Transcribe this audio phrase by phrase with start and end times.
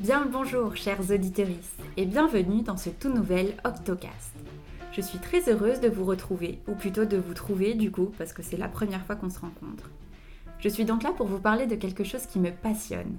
[0.00, 1.46] Bien le bonjour, chers auditeurs,
[1.98, 4.34] et bienvenue dans ce tout nouvel Octocast.
[4.92, 8.32] Je suis très heureuse de vous retrouver, ou plutôt de vous trouver du coup, parce
[8.32, 9.90] que c'est la première fois qu'on se rencontre.
[10.58, 13.18] Je suis donc là pour vous parler de quelque chose qui me passionne,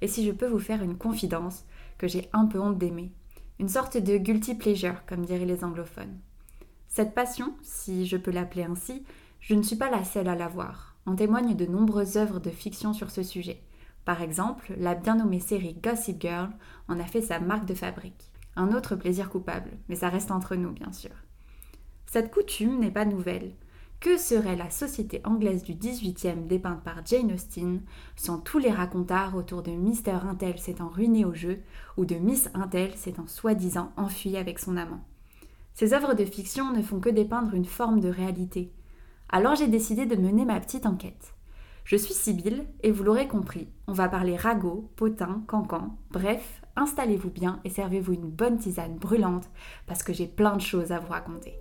[0.00, 1.64] et si je peux vous faire une confidence
[1.98, 3.12] que j'ai un peu honte d'aimer,
[3.58, 6.16] une sorte de guilty pleasure, comme diraient les anglophones.
[6.88, 9.02] Cette passion, si je peux l'appeler ainsi,
[9.40, 10.96] je ne suis pas la seule à l'avoir.
[11.04, 13.60] En témoignent de nombreuses œuvres de fiction sur ce sujet.
[14.04, 16.50] Par exemple, la bien nommée série Gossip Girl
[16.88, 18.30] en a fait sa marque de fabrique.
[18.56, 21.12] Un autre plaisir coupable, mais ça reste entre nous, bien sûr.
[22.06, 23.54] Cette coutume n'est pas nouvelle.
[24.00, 27.82] Que serait la société anglaise du 18e dépeinte par Jane Austen
[28.16, 30.26] sans tous les racontards autour de Mr.
[30.28, 31.60] Intel s'étant ruiné au jeu
[31.96, 35.04] ou de Miss Intel s'étant soi-disant enfui avec son amant?
[35.74, 38.72] Ces œuvres de fiction ne font que dépeindre une forme de réalité.
[39.28, 41.31] Alors j'ai décidé de mener ma petite enquête.
[41.84, 47.30] Je suis Sibylle et vous l'aurez compris, on va parler ragot, potin, cancan, bref, installez-vous
[47.30, 49.50] bien et servez-vous une bonne tisane brûlante
[49.86, 51.58] parce que j'ai plein de choses à vous raconter.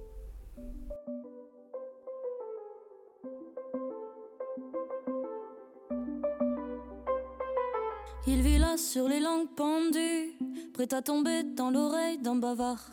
[8.27, 10.37] Il vit là sur les langues pendues,
[10.73, 12.91] prêt à tomber dans l'oreille d'un bavard.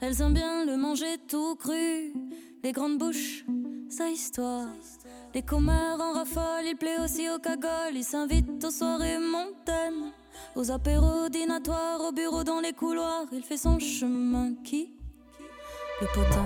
[0.00, 2.12] Elles aiment bien le manger tout cru,
[2.62, 3.44] les grandes bouches,
[3.88, 4.68] sa histoire.
[5.34, 10.12] Les commères en rafale, il plaît aussi aux cagoles, il s'invite aux soirées montaines.
[10.54, 14.52] Aux apéros dînatoires, au bureau dans les couloirs, il fait son chemin.
[14.62, 14.92] Qui?
[16.02, 16.44] Le potin.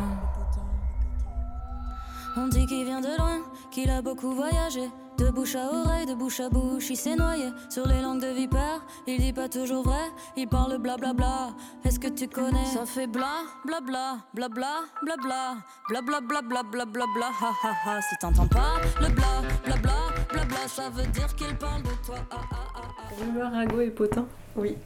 [2.37, 3.41] On dit qu'il vient de loin,
[3.73, 4.89] qu'il a beaucoup voyagé.
[5.19, 8.28] De bouche à oreille, de bouche à bouche, il s'est noyé sur les langues de
[8.34, 8.84] vipère.
[9.06, 10.05] Il dit pas toujours vrai,
[10.36, 11.12] il parle blablabla.
[11.14, 11.56] Bla bla.
[11.84, 12.64] Est-ce que tu connais?
[12.67, 13.27] Ça fait bla
[13.64, 14.69] bla bla bla bla
[15.03, 15.56] bla bla
[15.89, 18.00] bla bla bla bla bla bla bla ha ha ha.
[18.03, 19.95] Si t'entends pas le bla bla bla
[20.33, 22.17] bla bla, ça veut dire qu'il parle de toi.
[22.30, 22.80] Ah, ah.
[23.18, 24.27] Rumeur, ragot et potin?
[24.55, 24.77] Oui.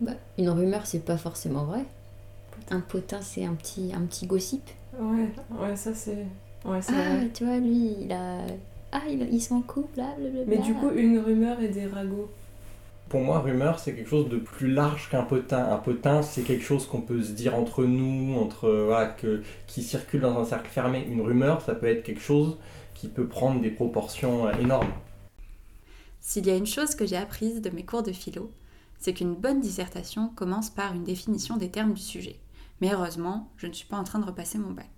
[0.00, 1.84] Bah, une rumeur, c'est pas forcément vrai.
[2.70, 4.62] Un potin, c'est un petit, un petit gossip.
[4.96, 6.26] Ouais, ouais, ça c'est.
[6.64, 7.30] Ouais, Ah, vrai.
[7.34, 8.42] tu vois, lui, il a.
[8.92, 10.44] Ah, il, ils sont en couple, blablabla.
[10.46, 12.30] Mais du coup, une rumeur et des ragots.
[13.08, 15.72] Pour moi, rumeur, c'est quelque chose de plus large qu'un potin.
[15.72, 19.82] Un potin, c'est quelque chose qu'on peut se dire entre nous, entre voilà, que, qui
[19.82, 21.06] circule dans un cercle fermé.
[21.10, 22.58] Une rumeur, ça peut être quelque chose
[22.94, 24.92] qui peut prendre des proportions euh, énormes.
[26.20, 28.50] S'il y a une chose que j'ai apprise de mes cours de philo,
[28.98, 32.36] c'est qu'une bonne dissertation commence par une définition des termes du sujet.
[32.80, 34.90] Mais heureusement, je ne suis pas en train de repasser mon bac.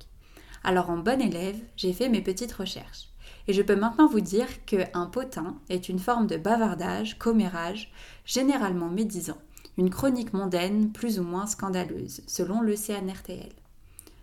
[0.65, 3.09] Alors en bonne élève, j'ai fait mes petites recherches.
[3.50, 7.91] Et je peux maintenant vous dire qu'un potin est une forme de bavardage, commérage,
[8.25, 9.38] généralement médisant,
[9.77, 13.50] une chronique mondaine plus ou moins scandaleuse, selon le CNRTL.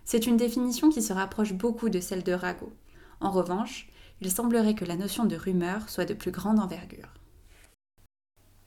[0.06, 2.72] C'est une définition qui se rapproche beaucoup de celle de ragot.
[3.20, 3.90] En revanche,
[4.22, 7.12] il semblerait que la notion de rumeur soit de plus grande envergure.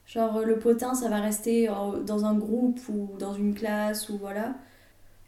[0.06, 4.16] Genre le potin, ça va rester euh, dans un groupe ou dans une classe ou
[4.16, 4.54] voilà.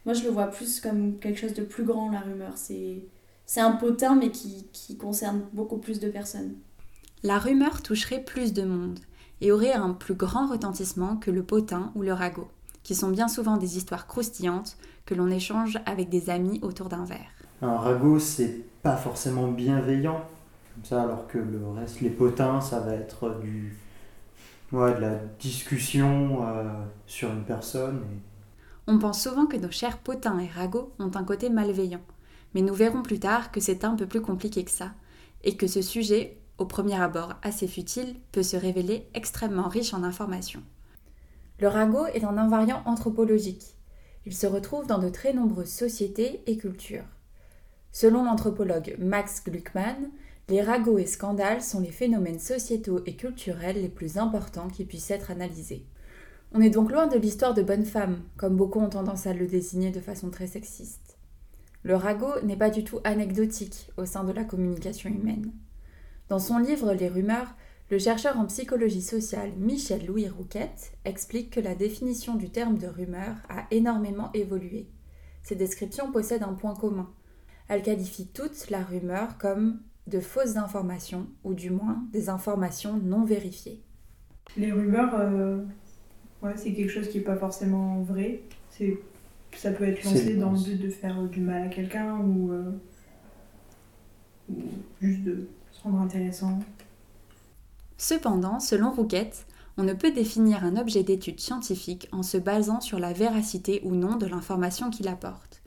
[0.05, 2.53] Moi, je le vois plus comme quelque chose de plus grand, la rumeur.
[2.55, 3.03] C'est,
[3.45, 6.55] c'est un potin, mais qui, qui concerne beaucoup plus de personnes.
[7.23, 8.99] La rumeur toucherait plus de monde
[9.41, 12.47] et aurait un plus grand retentissement que le potin ou le ragot,
[12.83, 17.05] qui sont bien souvent des histoires croustillantes que l'on échange avec des amis autour d'un
[17.05, 17.29] verre.
[17.61, 20.21] Un ragot, c'est pas forcément bienveillant,
[20.73, 23.77] comme ça, alors que le reste, les potins, ça va être du,
[24.71, 26.63] ouais, de la discussion euh,
[27.07, 27.97] sur une personne.
[28.11, 28.19] et-
[28.87, 32.01] On pense souvent que nos chers potins et ragots ont un côté malveillant,
[32.55, 34.93] mais nous verrons plus tard que c'est un peu plus compliqué que ça,
[35.43, 40.03] et que ce sujet, au premier abord assez futile, peut se révéler extrêmement riche en
[40.03, 40.63] informations.
[41.59, 43.75] Le ragot est un invariant anthropologique.
[44.25, 47.05] Il se retrouve dans de très nombreuses sociétés et cultures.
[47.91, 50.09] Selon l'anthropologue Max Gluckman,
[50.47, 55.11] les ragots et scandales sont les phénomènes sociétaux et culturels les plus importants qui puissent
[55.11, 55.85] être analysés.
[56.53, 59.45] On est donc loin de l'histoire de bonnes femmes, comme beaucoup ont tendance à le
[59.45, 61.04] désigner de façon très sexiste.
[61.85, 65.51] Le ragot n'est pas du tout anecdotique au sein de la communication humaine.
[66.29, 67.53] Dans son livre Les rumeurs,
[67.91, 72.87] le chercheur en psychologie sociale Michel Louis Rouquette explique que la définition du terme de
[72.87, 74.87] rumeur a énormément évolué.
[75.43, 77.07] Ces descriptions possèdent un point commun.
[77.67, 83.25] Elles qualifient toute la rumeur comme de fausses informations, ou du moins des informations non
[83.25, 83.83] vérifiées.
[84.57, 85.59] Les rumeurs, euh,
[86.55, 88.41] c'est quelque chose qui n'est pas forcément vrai.
[89.55, 92.71] Ça peut être lancé dans le but de faire du mal à quelqu'un ou, euh,
[94.49, 94.55] ou
[95.01, 96.59] juste de se rendre intéressant.
[97.97, 99.45] Cependant, selon Rouquette,
[99.77, 103.93] on ne peut définir un objet d'étude scientifique en se basant sur la véracité ou
[103.93, 105.61] non de l'information qu'il apporte.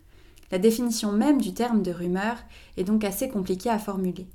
[0.51, 2.37] La définition même du terme de rumeur
[2.77, 4.27] est donc assez compliquée à formuler.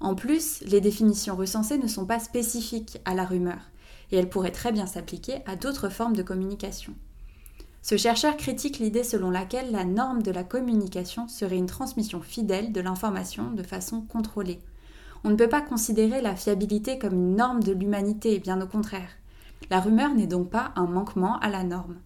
[0.00, 3.70] En plus, les définitions recensées ne sont pas spécifiques à la rumeur,
[4.12, 6.94] et elle pourrait très bien s'appliquer à d'autres formes de communication.
[7.88, 12.70] Ce chercheur critique l'idée selon laquelle la norme de la communication serait une transmission fidèle
[12.70, 14.60] de l'information de façon contrôlée.
[15.24, 19.08] On ne peut pas considérer la fiabilité comme une norme de l'humanité, bien au contraire.
[19.70, 21.96] La rumeur n'est donc pas un manquement à la norme.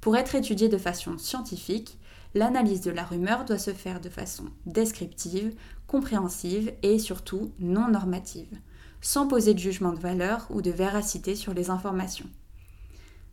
[0.00, 1.98] Pour être étudiée de façon scientifique,
[2.34, 5.54] l'analyse de la rumeur doit se faire de façon descriptive,
[5.86, 8.56] compréhensive et surtout non normative,
[9.02, 12.30] sans poser de jugement de valeur ou de véracité sur les informations.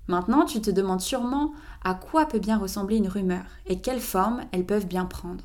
[0.08, 1.54] Maintenant, tu te demandes sûrement
[1.84, 5.44] à quoi peut bien ressembler une rumeur et quelle forme elles peuvent bien prendre.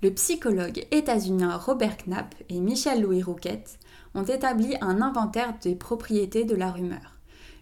[0.00, 3.80] Le psychologue états-unien Robert Knapp et Michel Louis Rouquette
[4.14, 7.17] ont établi un inventaire des propriétés de la rumeur,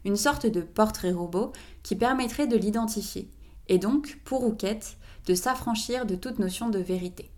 [0.07, 3.29] une sorte de portrait robot qui permettrait de l'identifier,
[3.69, 7.31] et donc, pour Rouquette, de s'affranchir de toute notion de vérité.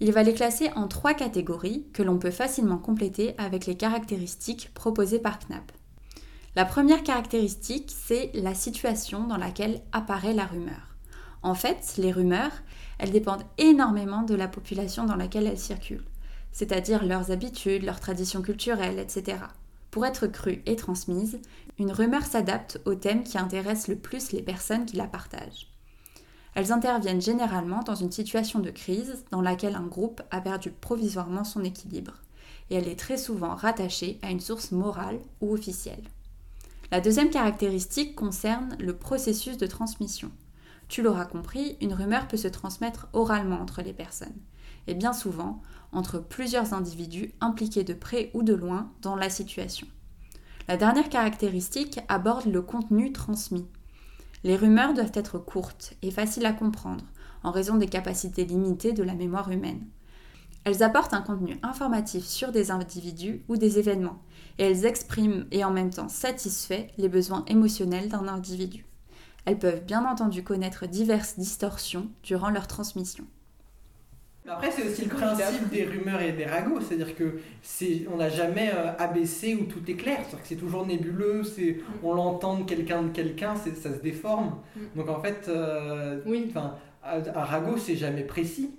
[0.00, 4.70] Il va les classer en trois catégories que l'on peut facilement compléter avec les caractéristiques
[4.74, 5.72] proposées par Knapp.
[6.56, 10.96] La première caractéristique, c'est la situation dans laquelle apparaît la rumeur.
[11.42, 12.52] En fait, les rumeurs,
[12.98, 16.04] elles dépendent énormément de la population dans laquelle elles circulent,
[16.50, 19.36] c'est-à-dire leurs habitudes, leurs traditions culturelles, etc.
[19.96, 21.40] Pour être crue et transmise,
[21.78, 25.72] une rumeur s'adapte au thème qui intéresse le plus les personnes qui la partagent.
[26.54, 31.44] Elles interviennent généralement dans une situation de crise dans laquelle un groupe a perdu provisoirement
[31.44, 32.12] son équilibre,
[32.68, 36.04] et elle est très souvent rattachée à une source morale ou officielle.
[36.90, 40.30] La deuxième caractéristique concerne le processus de transmission.
[40.88, 44.42] Tu l'auras compris, une rumeur peut se transmettre oralement entre les personnes,
[44.88, 45.62] et bien souvent
[45.96, 49.86] entre plusieurs individus impliqués de près ou de loin dans la situation.
[50.68, 53.66] La dernière caractéristique aborde le contenu transmis.
[54.44, 57.04] Les rumeurs doivent être courtes et faciles à comprendre,
[57.42, 59.86] en raison des capacités limitées de la mémoire humaine.
[60.64, 64.20] Elles apportent un contenu informatif sur des individus ou des événements,
[64.58, 68.84] et elles expriment et en même temps satisfait les besoins émotionnels d'un individu.
[69.46, 73.24] Elles peuvent bien entendu connaître diverses distorsions durant leur transmission.
[74.48, 78.28] Après, c'est aussi le principe des rumeurs et des ragots, c'est-à-dire que c'est, on n'a
[78.28, 82.58] jamais euh, ABC où tout est clair, c'est-à-dire que c'est toujours nébuleux, c'est, on l'entend
[82.58, 84.58] de quelqu'un de quelqu'un, ça se déforme.
[84.76, 84.80] Mm.
[84.96, 86.52] Donc en fait, euh, Oui.
[86.54, 88.70] un un ragot, c'est jamais précis.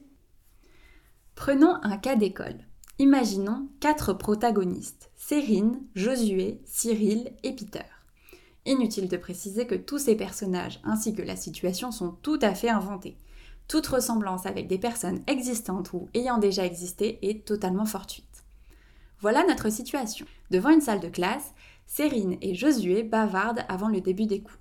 [1.35, 2.57] Prenons un cas d'école.
[2.99, 7.85] Imaginons quatre protagonistes, Cérine, Josué, Cyril et Peter.
[8.65, 12.69] Inutile de préciser que tous ces personnages ainsi que la situation sont tout à fait
[12.69, 13.17] inventés.
[13.67, 18.45] Toute ressemblance avec des personnes existantes ou ayant déjà existé est totalement fortuite.
[19.19, 20.25] Voilà notre situation.
[20.51, 21.53] Devant une salle de classe,
[21.85, 24.53] Cérine et Josué bavardent avant le début des cours.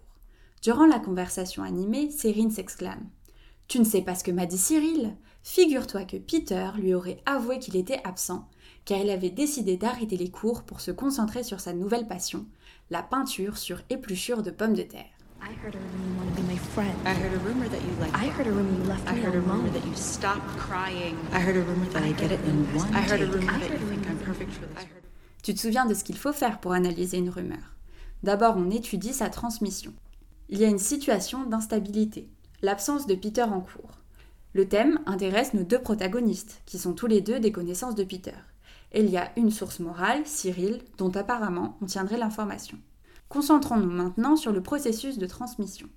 [0.62, 3.06] Durant la conversation animée, Cérine s'exclame
[3.68, 7.60] Tu ne sais pas ce que m'a dit Cyril Figure-toi que Peter lui aurait avoué
[7.60, 8.48] qu'il était absent,
[8.84, 12.46] car il avait décidé d'arrêter les cours pour se concentrer sur sa nouvelle passion,
[12.90, 15.15] la peinture sur épluchure de pommes de terre.
[15.48, 16.96] I heard a rumor you want to be my friend.
[17.06, 18.12] I heard a rumor that you like.
[18.14, 21.16] I heard a rumor you left I me heard a rumor that you stopped crying.
[21.32, 23.58] I heard a rumor that I get it in one I heard a rumor I
[23.58, 24.86] that heard you a think I'm rumor- perfect for this.
[25.42, 27.76] Tu te souviens de ce qu'il faut faire pour analyser une rumeur?
[28.24, 29.92] D'abord, on étudie sa transmission.
[30.48, 32.28] Il y a une situation d'instabilité,
[32.62, 33.98] l'absence de Peter en cours.
[34.54, 38.34] Le thème intéresse nos deux protagonistes, qui sont tous les deux des connaissances de Peter.
[38.92, 42.78] Et il y a une source morale, Cyril, dont apparemment on tiendrait l'information.
[43.28, 45.88] Concentrons-nous maintenant sur le processus de transmission.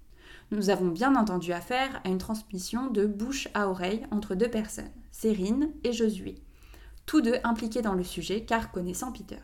[0.51, 4.91] Nous avons bien entendu affaire à une transmission de bouche à oreille entre deux personnes,
[5.11, 6.43] Cérine et Josué
[7.09, 9.39] tous deux impliqués dans le sujet car connaissant Peter.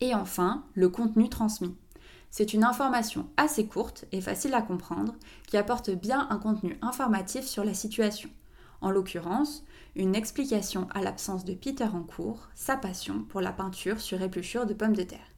[0.00, 1.76] Et enfin, le contenu transmis.
[2.32, 5.14] C'est une information assez courte et facile à comprendre
[5.46, 8.28] qui apporte bien un contenu informatif sur la situation.
[8.80, 9.62] En l'occurrence,
[9.94, 14.66] une explication à l'absence de Peter en cours, sa passion pour la peinture sur épluchure
[14.66, 15.33] de pommes de terre.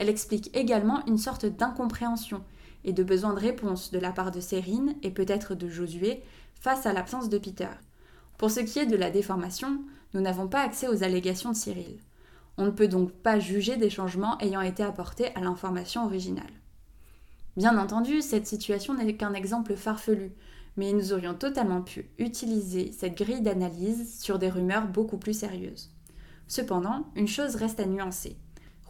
[0.00, 2.42] Elle explique également une sorte d'incompréhension
[2.84, 6.22] et de besoin de réponse de la part de Cérine et peut-être de Josué
[6.54, 7.68] face à l'absence de Peter.
[8.38, 9.82] Pour ce qui est de la déformation,
[10.14, 11.98] nous n'avons pas accès aux allégations de Cyril.
[12.56, 16.50] On ne peut donc pas juger des changements ayant été apportés à l'information originale.
[17.58, 20.32] Bien entendu, cette situation n'est qu'un exemple farfelu,
[20.78, 25.90] mais nous aurions totalement pu utiliser cette grille d'analyse sur des rumeurs beaucoup plus sérieuses.
[26.48, 28.38] Cependant, une chose reste à nuancer.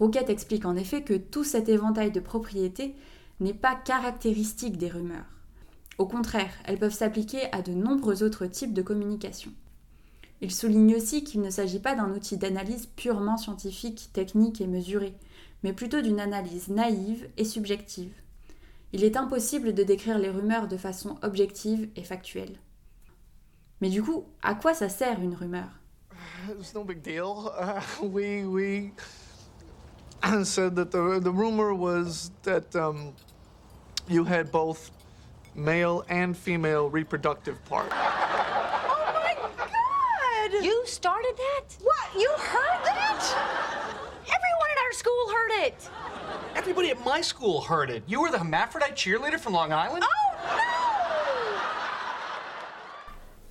[0.00, 2.94] Rouquette explique en effet que tout cet éventail de propriétés
[3.38, 5.26] n'est pas caractéristique des rumeurs.
[5.98, 9.52] Au contraire, elles peuvent s'appliquer à de nombreux autres types de communication.
[10.40, 15.14] Il souligne aussi qu'il ne s'agit pas d'un outil d'analyse purement scientifique, technique et mesuré,
[15.62, 18.14] mais plutôt d'une analyse naïve et subjective.
[18.94, 22.56] Il est impossible de décrire les rumeurs de façon objective et factuelle.
[23.82, 25.68] Mais du coup, à quoi ça sert une rumeur?
[26.58, 27.50] It's no big deal.
[27.60, 28.92] Uh, we
[30.32, 33.14] we said that the the rumor was that um,
[34.08, 34.90] you had both
[35.54, 37.92] male and female reproductive parts.
[37.92, 40.64] Oh my God!
[40.64, 41.76] You started that?
[41.82, 42.20] What?
[42.20, 43.22] You heard that?
[44.22, 45.88] Everyone at our school heard it.
[46.54, 48.02] Everybody at my school heard it.
[48.06, 50.04] You were the hermaphrodite cheerleader from Long Island?
[50.04, 50.20] Oh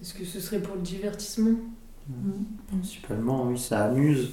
[0.01, 1.57] Est-ce que ce serait pour le divertissement
[2.67, 4.31] Principalement, oui, ça amuse.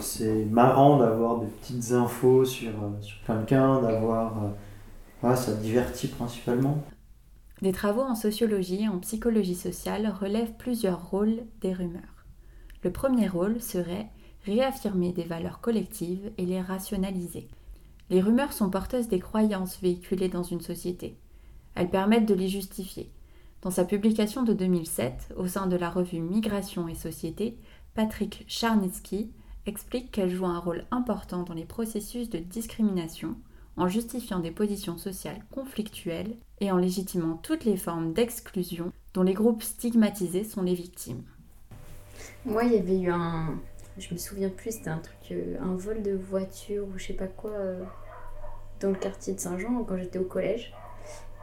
[0.00, 4.44] C'est marrant d'avoir des petites infos sur, euh, sur quelqu'un, d'avoir.
[4.44, 4.48] euh,
[5.22, 6.84] voilà, ça divertit principalement.
[7.62, 12.26] Des travaux en sociologie et en psychologie sociale relèvent plusieurs rôles des rumeurs.
[12.82, 14.08] Le premier rôle serait
[14.44, 17.48] réaffirmer des valeurs collectives et les rationaliser.
[18.10, 21.18] Les rumeurs sont porteuses des croyances véhiculées dans une société.
[21.74, 23.10] Elles permettent de les justifier.
[23.62, 27.58] Dans sa publication de 2007, au sein de la revue Migration et Société,
[27.94, 29.32] Patrick Charnitsky
[29.66, 33.36] explique qu'elles jouent un rôle important dans les processus de discrimination
[33.76, 39.34] en justifiant des positions sociales conflictuelles et en légitimant toutes les formes d'exclusion dont les
[39.34, 41.22] groupes stigmatisés sont les victimes.
[42.44, 43.58] Moi, il y avait eu un.
[43.98, 45.16] Je me souviens plus, c'était un truc.
[45.32, 47.82] euh, un vol de voiture ou je sais pas quoi euh,
[48.80, 50.72] dans le quartier de Saint-Jean quand j'étais au collège.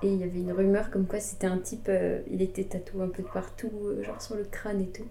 [0.02, 1.88] Et il y avait une rumeur comme quoi c'était un type.
[1.90, 5.08] euh, il était tatoué un peu de partout, genre sur le crâne et tout.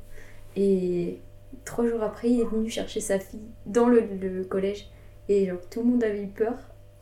[0.57, 1.21] Et
[1.65, 4.91] trois jours après, il est venu chercher sa fille dans le, collège.
[5.29, 6.55] Et genre tout le monde avait eu peur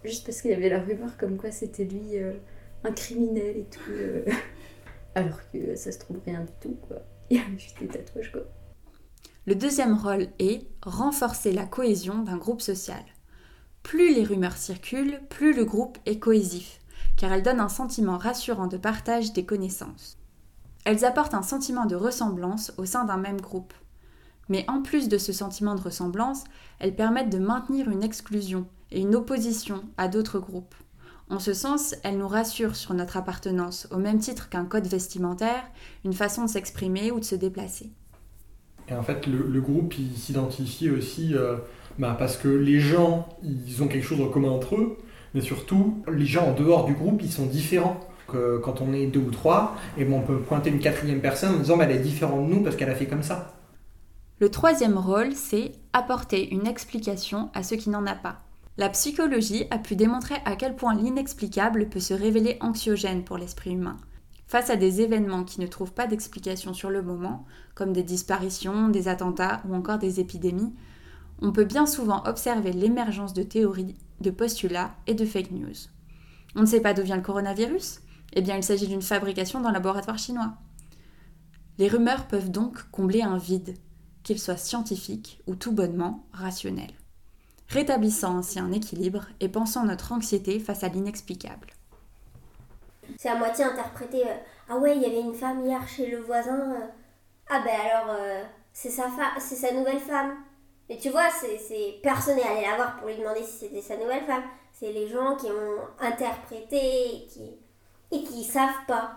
[0.05, 2.33] juste parce qu'il y avait la rumeur comme quoi c'était lui euh,
[2.85, 3.91] un criminel et tout.
[3.91, 4.25] euh.
[5.15, 6.99] Alors que ça se trouve rien du tout quoi.
[7.31, 8.43] Il y avait juste des tatouages quoi.
[9.47, 13.03] Le deuxième rôle est renforcer la cohésion d'un groupe social.
[13.83, 16.79] Plus les rumeurs circulent, plus le groupe est cohésif,
[17.17, 20.19] car elles donnent un sentiment rassurant de partage des connaissances.
[20.85, 23.73] Elles apportent un sentiment de ressemblance au sein d'un même groupe.
[24.51, 26.45] Mais en plus de ce sentiment de ressemblance,
[26.81, 30.75] elles permettent de maintenir une exclusion et une opposition à d'autres groupes.
[31.31, 35.63] En ce sens, elles nous rassurent sur notre appartenance, au même titre qu'un code vestimentaire,
[36.05, 37.91] une façon de s'exprimer ou de se déplacer.
[38.89, 41.57] Et en fait, le, groupe, s'identifie aussi euh,
[42.01, 44.99] bah, parce que les gens, ils ont quelque chose en commun entre eux,
[45.33, 48.01] mais surtout, les gens en dehors du groupe, ils sont différents.
[48.63, 51.59] Quand on est deux ou trois, et ben, on peut pointer une quatrième personne en
[51.59, 53.60] disant bah, elle est différente de nous parce qu'elle a fait comme ça.
[54.41, 58.41] Le troisième rôle, c'est apporter une explication à ce qui n'en a pas.
[58.79, 63.73] La psychologie a pu démontrer à quel point l'inexplicable peut se révéler anxiogène pour l'esprit
[63.73, 63.99] humain.
[64.47, 67.45] Face à des événements qui ne trouvent pas d'explication sur le moment,
[67.75, 70.73] comme des disparitions, des attentats ou encore des épidémies,
[71.43, 75.89] on peut bien souvent observer l'émergence de théories, de postulats et de fake news.
[76.57, 78.01] On ne sait pas d'où vient le coronavirus?
[78.33, 80.55] Eh bien, il s'agit d'une fabrication d'un laboratoire chinois.
[81.77, 83.77] Les rumeurs peuvent donc combler un vide,
[84.31, 86.93] qu'il soit scientifique ou tout bonnement rationnel,
[87.67, 91.73] rétablissant ainsi un équilibre et pensant notre anxiété face à l'inexplicable.
[93.19, 94.25] C'est à moitié interprété.
[94.29, 94.35] euh,
[94.69, 96.73] ah ouais, il y avait une femme hier chez le voisin.
[96.75, 96.87] euh,
[97.49, 100.37] ah ben alors, euh, c'est sa, c'est sa nouvelle femme.
[100.89, 102.01] Et tu vois, c'est, c'est...
[102.03, 104.45] personne n'est allé la voir pour lui demander si c'était sa nouvelle femme.
[104.73, 107.51] C'est les gens qui ont interprété et qui,
[108.13, 109.17] et qui savent pas.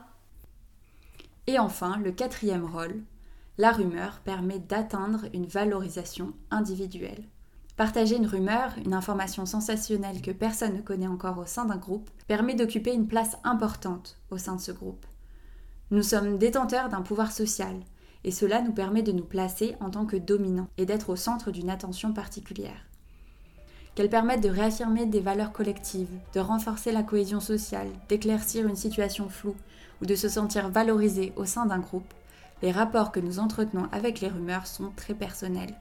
[1.47, 3.01] Et enfin, le quatrième rôle,
[3.57, 7.23] la rumeur permet d'atteindre une valorisation individuelle.
[7.77, 12.09] Partager une rumeur, une information sensationnelle que personne ne connaît encore au sein d'un groupe,
[12.27, 15.05] permet d'occuper une place importante au sein de ce groupe.
[15.91, 17.75] Nous sommes détenteurs d'un pouvoir social,
[18.23, 21.51] et cela nous permet de nous placer en tant que dominants et d'être au centre
[21.51, 22.87] d'une attention particulière.
[23.93, 29.29] Qu'elles permettent de réaffirmer des valeurs collectives, de renforcer la cohésion sociale, d'éclaircir une situation
[29.29, 29.55] floue
[30.01, 32.13] ou de se sentir valorisé au sein d'un groupe,
[32.63, 35.75] les rapports que nous entretenons avec les rumeurs sont très personnels.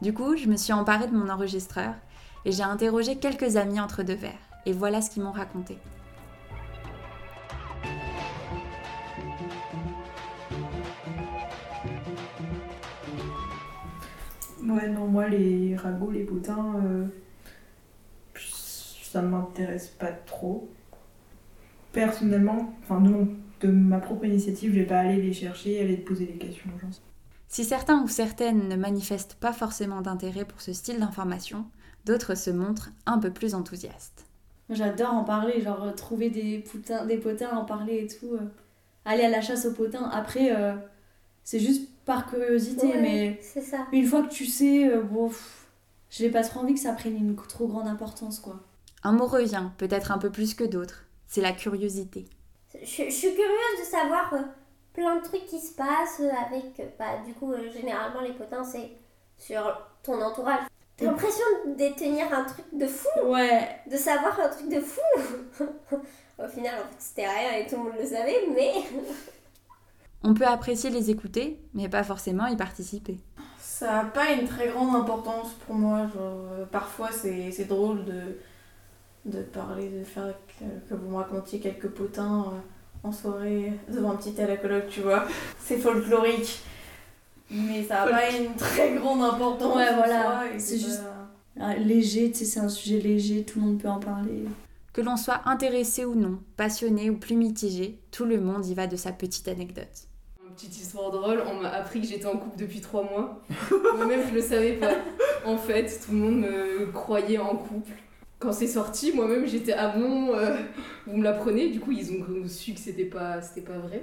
[0.00, 1.94] Du coup, je me suis emparée de mon enregistreur
[2.46, 4.32] et j'ai interrogé quelques amis entre deux verres,
[4.64, 5.76] et voilà ce qu'ils m'ont raconté.
[14.62, 17.04] Ouais, non, moi, les ragots, les potins, euh,
[18.34, 20.70] ça m'intéresse pas trop.
[21.92, 23.28] Personnellement, enfin, non,
[23.60, 26.70] de ma propre initiative, je vais pas aller les chercher, aller te poser des questions.
[26.80, 26.90] Genre.
[27.48, 31.66] Si certains ou certaines ne manifestent pas forcément d'intérêt pour ce style d'information,
[32.04, 34.26] d'autres se montrent un peu plus enthousiastes.
[34.70, 38.34] J'adore en parler, genre euh, trouver des, potins, des potins, en parler et tout.
[38.34, 38.40] euh.
[39.04, 40.08] Aller à la chasse aux potins.
[40.10, 40.74] Après, euh,
[41.44, 43.86] c'est juste par curiosité, Ouais, mais c'est ça.
[43.92, 45.30] une fois que tu sais, euh, bon,
[46.10, 48.60] j'ai pas trop envie que ça prenne une trop grande importance, quoi.
[49.02, 51.04] Un mot revient, peut-être un peu plus que d'autres.
[51.26, 52.24] C'est la curiosité.
[52.82, 54.38] Je, je suis curieuse de savoir euh,
[54.94, 58.32] plein de trucs qui se passent euh, avec, euh, bah, du coup, euh, généralement, les
[58.32, 58.92] potins, c'est
[59.36, 59.62] sur
[60.02, 60.60] ton entourage.
[60.98, 63.08] J'ai l'impression de détenir un truc de fou.
[63.24, 63.80] Ouais.
[63.90, 65.00] De savoir un truc de fou.
[66.38, 68.72] Au final, en fait, c'était rien et tout le monde le savait, mais.
[70.22, 73.18] On peut apprécier les écouter, mais pas forcément y participer.
[73.58, 76.06] Ça n'a pas une très grande importance pour moi.
[76.14, 78.38] Genre, parfois, c'est c'est drôle de,
[79.24, 84.12] de parler, de faire que, que vous me racontiez quelques potins euh, en soirée devant
[84.12, 85.24] un petit thé à la coloc, tu vois.
[85.58, 86.60] C'est folklorique.
[87.50, 89.76] Mais ça n'a pas une très grande importance.
[89.76, 90.44] Ouais, voilà.
[90.58, 91.02] C'est juste
[91.58, 94.44] pas- léger, tu sais, c'est un sujet léger, tout le monde peut en parler.
[94.92, 98.86] Que l'on soit intéressé ou non, passionné ou plus mitigé, tout le monde y va
[98.86, 100.08] de sa petite anecdote.
[100.44, 103.42] Une petite histoire drôle, on m'a appris que j'étais en couple depuis trois mois.
[103.96, 104.94] Moi-même, je le savais pas.
[105.44, 107.92] En fait, tout le monde me croyait en couple.
[108.44, 110.54] Quand c'est sorti, moi-même, j'étais ah bon, euh,
[111.06, 111.70] vous me l'apprenez.
[111.70, 114.02] Du coup, ils ont su que c'était pas, c'était pas vrai.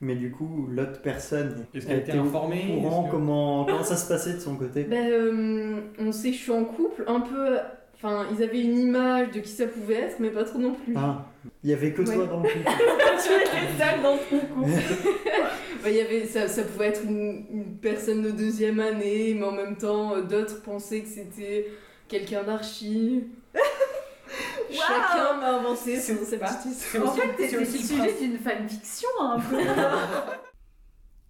[0.00, 2.78] Mais du coup, l'autre personne, Est-ce qu'elle était informée?
[2.80, 4.84] Courant que- comment, comment ça se passait de son côté?
[4.84, 7.56] Ben, euh, on sait que je suis en couple, un peu.
[7.96, 10.92] Enfin, ils avaient une image de qui ça pouvait être, mais pas trop non plus.
[10.96, 11.24] Ah,
[11.64, 12.26] il y avait que toi Ouais.
[12.28, 12.64] dans le couple.
[13.24, 14.70] tu étais seule dans ton couple.
[15.86, 19.52] Il y avait, ça, ça pouvait être une, une personne de deuxième année, mais en
[19.52, 21.66] même temps, euh, d'autres pensaient que c'était
[22.08, 23.24] quelqu'un d'archi.
[24.70, 27.06] Chacun m'a avancé son, histoire.
[27.06, 29.60] En fait, t'es le sujet d'une fanfiction un peu.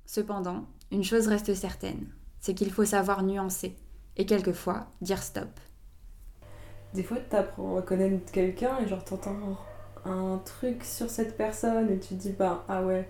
[0.07, 2.07] Cependant, une chose reste certaine,
[2.40, 3.76] c'est qu'il faut savoir nuancer,
[4.16, 5.49] et quelquefois dire stop.
[6.95, 9.59] Des fois, t'apprends à connaître quelqu'un et genre t'entends
[10.04, 13.09] un truc sur cette personne et tu te dis bah ah ouais.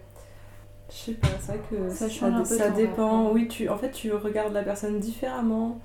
[0.88, 3.32] Je sais pas, c'est vrai que Ça change un peu ça ton dépend.
[3.32, 5.80] Oui, tu en fait tu regardes la personne différemment.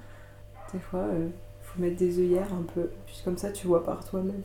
[0.74, 1.30] Des fois, euh,
[1.80, 4.44] mettre des œillères un peu, puis comme ça tu vois par toi-même.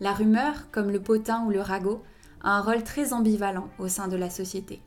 [0.00, 2.02] La rumeur, comme le potin ou le ragot,
[2.42, 4.80] a un rôle très ambivalent au sein de la société.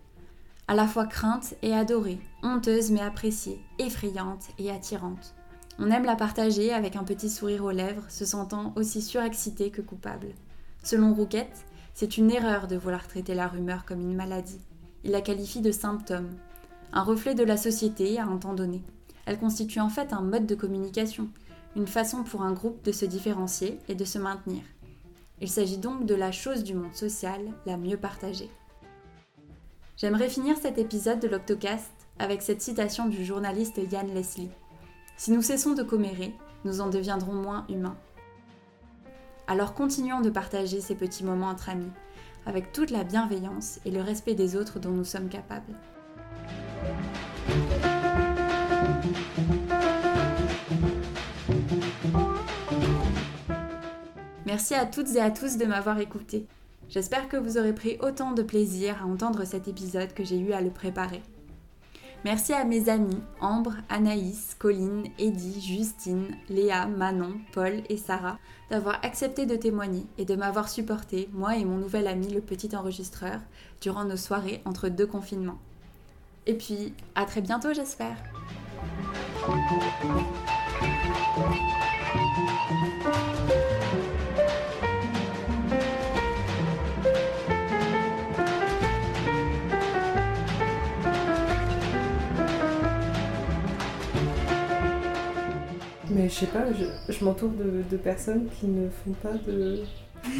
[0.68, 5.34] À la fois crainte et adorée, honteuse mais appréciée, effrayante et attirante.
[5.80, 9.82] On aime la partager avec un petit sourire aux lèvres, se sentant aussi surexcité que
[9.82, 10.30] coupable.
[10.84, 14.60] Selon Rouquette, c'est une erreur de vouloir traiter la rumeur comme une maladie.
[15.06, 16.30] Il la qualifie de symptôme,
[16.92, 18.84] un reflet de la société à un temps donné.
[19.26, 21.30] Elle constitue en fait un mode de communication,
[21.76, 24.62] une façon pour un groupe de se différencier et de se maintenir.
[25.40, 28.50] Il s'agit donc de la chose du monde social la mieux partagée.
[29.96, 34.52] J'aimerais finir cet épisode de l'Octocast avec cette citation du journaliste Yann Leslie.
[35.16, 36.34] Si nous cessons de commérer,
[36.66, 37.98] nous en deviendrons moins humains.
[39.48, 41.92] Alors continuons de partager ces petits moments entre amis,
[42.48, 45.74] avec toute la bienveillance et le respect des autres dont nous sommes capables.
[54.48, 56.48] Merci à toutes et à tous de m'avoir écouté.
[56.90, 60.54] J'espère que vous aurez pris autant de plaisir à entendre cet épisode que j'ai eu
[60.54, 61.22] à le préparer.
[62.26, 68.40] Merci à mes amis Ambre, Anaïs, Colline, Eddie, Justine, Léa, Manon, Paul et Sarah
[68.72, 72.76] d'avoir accepté de témoigner et de m'avoir supporté, moi et mon nouvel ami le petit
[72.76, 73.42] enregistreur,
[73.80, 75.60] durant nos soirées entre deux confinements.
[76.48, 78.18] Et puis, à très bientôt j'espère.
[96.36, 99.80] Sais pas, je, je m'entoure de, de personnes qui ne font pas de.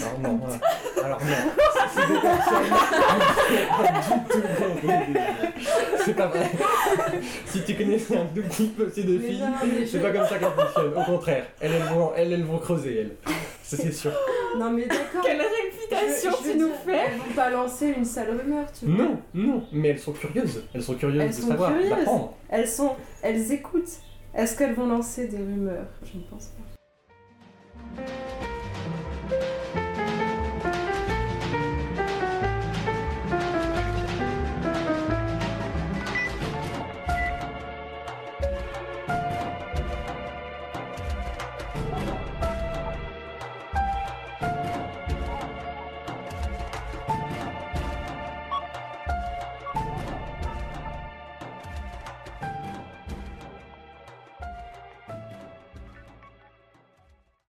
[0.01, 0.60] Alors non, voilà.
[1.05, 1.51] alors non,
[1.93, 5.19] c'est des personnes qui ne font pas du tout dans des-
[6.03, 6.49] C'est pas vrai.
[7.45, 9.43] Si tu connaissais un tout petit peu aussi de Mais filles,
[9.86, 10.93] c'est je- pas comme ça qu'elles fonctionnent.
[10.97, 13.15] Au contraire, elles, elles, vont, elles, elles vont creuser, elles.
[13.63, 14.12] Ça c'est sûr.
[14.58, 15.21] Non mais d'accord.
[15.23, 18.65] Quelle réputation Je- je tu nous dire, fais Elles vont pas lancer une sale rumeur,
[18.77, 19.03] tu vois.
[19.05, 20.63] Non, non, mais elles sont curieuses.
[20.73, 21.89] Elles sont curieuses Elles de sont savoir, curieuses.
[21.91, 22.34] d'apprendre.
[22.49, 23.99] Elles sont, elles écoutent.
[24.36, 25.88] Est-ce qu'elles vont lancer des rumeurs?
[26.04, 28.04] Je ne pense pas.